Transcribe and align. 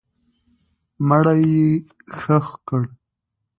مړی 1.07 1.41
یې 1.53 1.69
ښخ 2.17 2.47
کړه. 2.67 2.87